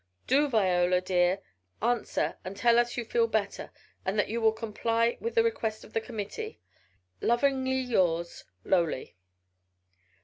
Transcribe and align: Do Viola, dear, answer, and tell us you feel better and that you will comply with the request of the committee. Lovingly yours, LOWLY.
Do 0.25 0.47
Viola, 0.47 0.99
dear, 0.99 1.41
answer, 1.79 2.35
and 2.43 2.57
tell 2.57 2.79
us 2.79 2.97
you 2.97 3.05
feel 3.05 3.27
better 3.27 3.71
and 4.03 4.17
that 4.17 4.29
you 4.29 4.41
will 4.41 4.51
comply 4.51 5.15
with 5.19 5.35
the 5.35 5.43
request 5.43 5.83
of 5.83 5.93
the 5.93 6.01
committee. 6.01 6.59
Lovingly 7.21 7.77
yours, 7.77 8.43
LOWLY. 8.63 9.15